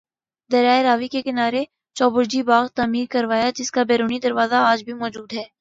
[0.49, 1.63] دریائے راوی کے کنارے
[1.95, 5.43] چوبرجی باغ تعمیر کروایا جس کا بیرونی دروازہ آج بھی موجود ہے